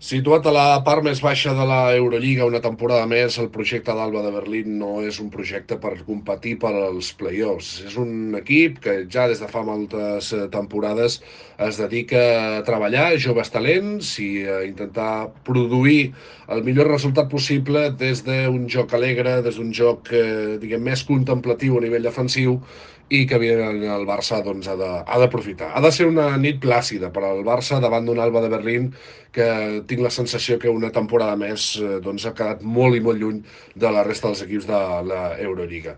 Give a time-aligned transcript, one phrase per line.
[0.00, 4.22] Situat a la part més baixa de la Eurolliga una temporada més, el projecte d'Alba
[4.24, 7.68] de Berlín no és un projecte per competir per als play-offs.
[7.84, 11.18] És un equip que ja des de fa moltes eh, temporades
[11.68, 15.10] es dedica a treballar joves talents i a intentar
[15.44, 16.14] produir
[16.48, 21.76] el millor resultat possible des d'un joc alegre, des d'un joc eh, diguem, més contemplatiu
[21.76, 22.56] a nivell defensiu
[23.10, 25.72] i que evidentment el Barça doncs, ha d'aprofitar.
[25.72, 28.92] Ha, ha de ser una nit plàcida per al Barça davant d'un Alba de Berlín
[29.34, 29.46] que
[29.90, 33.40] tinc la sensació que una temporada més eh, doncs, ha quedat molt i molt lluny
[33.84, 34.80] de la resta dels equips de
[35.10, 35.96] la Eurolliga.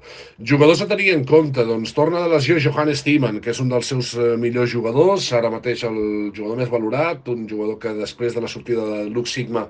[0.52, 3.92] Jugadors a tenir en compte, doncs torna de lesió Johannes Thiemann, que és un dels
[3.94, 5.98] seus eh, millors jugadors, ara mateix el
[6.34, 9.68] jugador més valorat, un jugador que després de la sortida de Lux Sigma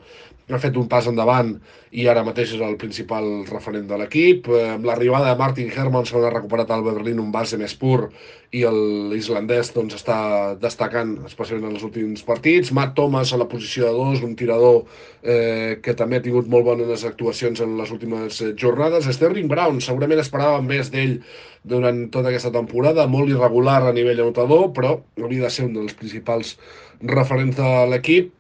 [0.51, 1.55] ha fet un pas endavant
[1.93, 4.48] i ara mateix és el principal referent de l'equip.
[4.48, 8.11] Eh, amb l'arribada de Martin Hermannsson ha recuperat al Berlín un base més pur
[8.53, 10.19] i l'islandès doncs, està
[10.61, 12.73] destacant, especialment en els últims partits.
[12.77, 14.83] Matt Thomas a la posició de dos, un tirador
[15.23, 19.09] eh, que també ha tingut molt bones actuacions en les últimes eh, jornades.
[19.17, 21.17] Sterling Brown, segurament esperàvem més d'ell
[21.64, 25.97] durant tota aquesta temporada, molt irregular a nivell anotador, però hauria de ser un dels
[25.97, 26.56] principals
[27.00, 28.33] referents de l'equip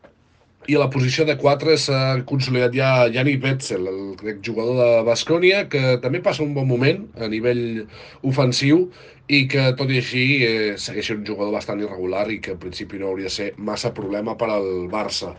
[0.70, 5.64] i a la posició de 4 s'ha consolidat ja Yannick Betzel, el jugador de Bascònia,
[5.72, 7.88] que també passa un bon moment a nivell
[8.22, 8.84] ofensiu
[9.32, 13.00] i que, tot i així, eh, segueix un jugador bastant irregular i que, en principi,
[13.00, 15.32] no hauria de ser massa problema per al Barça.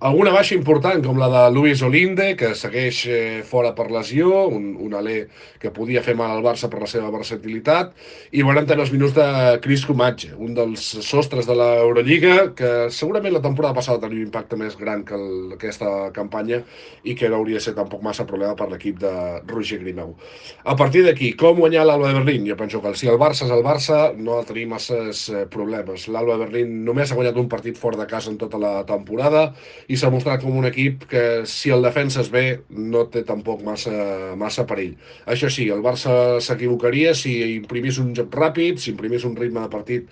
[0.00, 4.70] Alguna baixa important, com la de Luis Olinde, que segueix eh, fora per lesió, un,
[4.80, 5.16] un alè
[5.60, 7.90] que podia fer mal al Barça per la seva versatilitat,
[8.32, 9.26] i veurem també els minuts de
[9.60, 14.56] Chris Comatge, un dels sostres de l'Eurolliga, que segurament la temporada passada tenia un impacte
[14.56, 16.62] més gran que el, aquesta campanya
[17.04, 19.12] i que no hauria de ser tampoc massa problema per l'equip de
[19.52, 20.16] Roger Grimau.
[20.64, 22.48] A partir d'aquí, com guanyar l'Alba de Berlín?
[22.48, 26.06] Jo penso que si el Barça és el Barça, no ha tenir masses eh, problemes.
[26.12, 29.44] L'Alba Berlín només ha guanyat un partit fora de casa en tota la temporada
[29.88, 33.94] i s'ha mostrat com un equip que si el defenses bé no té tampoc massa,
[34.40, 34.96] massa perill.
[35.26, 39.72] Això sí, el Barça s'equivocaria si imprimís un joc ràpid, si imprimís un ritme de
[39.72, 40.08] partit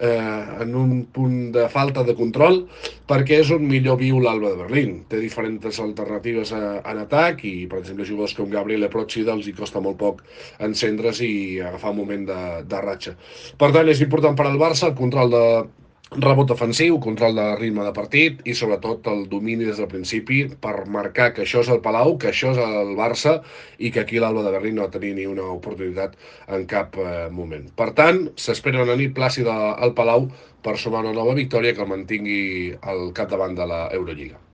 [0.00, 2.62] eh, en un punt de falta de control,
[3.10, 4.94] perquè és un millor viu l'Alba de Berlín.
[5.10, 9.56] Té diferents alternatives a, en atac i, per exemple, jugadors com Gabriel Eprochida els hi
[9.56, 10.24] costa molt poc
[10.66, 12.40] encendre's i agafar un moment de,
[12.70, 13.16] de ratxa.
[13.60, 15.44] Per tant, és important per al Barça el control de,
[16.10, 20.86] rebot ofensiu, control de ritme de partit i sobretot el domini des del principi per
[20.90, 23.36] marcar que això és el Palau, que això és el Barça
[23.78, 27.30] i que aquí l'Alba de Berlín no ha tenir ni una oportunitat en cap eh,
[27.30, 27.70] moment.
[27.78, 30.26] Per tant, s'espera una nit plàcida al Palau
[30.62, 32.44] per sumar una nova victòria que el mantingui
[32.82, 34.40] al capdavant de la Eurolliga.